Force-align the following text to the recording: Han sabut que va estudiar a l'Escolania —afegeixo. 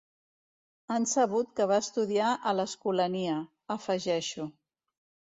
Han 0.93 1.03
sabut 1.09 1.49
que 1.59 1.67
va 1.71 1.75
estudiar 1.83 2.29
a 2.51 2.53
l'Escolania 2.59 3.35
—afegeixo. 3.75 4.47